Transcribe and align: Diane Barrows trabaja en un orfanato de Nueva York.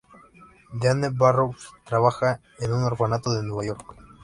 Diane 0.73 1.11
Barrows 1.11 1.67
trabaja 1.85 2.41
en 2.59 2.73
un 2.73 2.81
orfanato 2.81 3.31
de 3.35 3.43
Nueva 3.43 3.63
York. 3.65 3.95